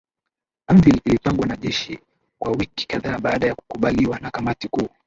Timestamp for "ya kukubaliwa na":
3.47-4.31